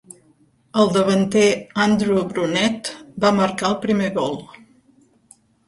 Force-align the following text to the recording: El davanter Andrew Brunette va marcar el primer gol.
El 0.83 0.87
davanter 0.95 1.43
Andrew 1.83 2.23
Brunette 2.33 2.97
va 3.27 3.33
marcar 3.43 3.71
el 3.73 3.79
primer 3.87 4.11
gol. 4.19 4.37